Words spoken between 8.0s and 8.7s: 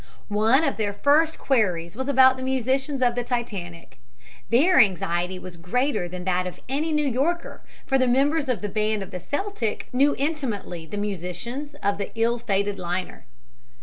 members of the